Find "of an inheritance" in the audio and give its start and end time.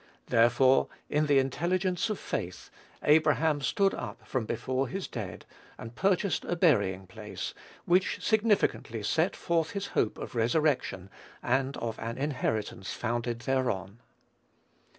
11.77-12.91